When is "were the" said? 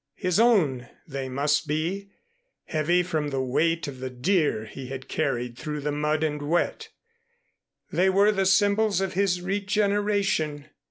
8.09-8.47